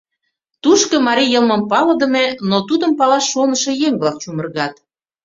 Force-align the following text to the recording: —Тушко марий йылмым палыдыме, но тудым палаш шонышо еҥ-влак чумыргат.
—Тушко 0.63 0.95
марий 1.07 1.31
йылмым 1.33 1.61
палыдыме, 1.71 2.25
но 2.49 2.57
тудым 2.67 2.91
палаш 2.99 3.25
шонышо 3.33 3.71
еҥ-влак 3.87 4.17
чумыргат. 4.21 4.75